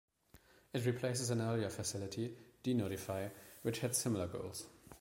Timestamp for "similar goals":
3.95-4.65